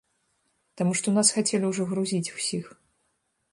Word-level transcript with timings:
Таму 0.81 0.95
што 1.01 1.13
нас 1.17 1.29
хацелі 1.37 1.65
ўжо 1.73 1.87
грузіць 1.93 2.33
усіх. 2.39 2.65